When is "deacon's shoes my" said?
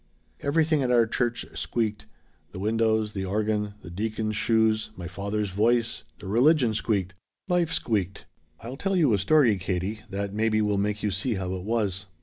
3.91-5.07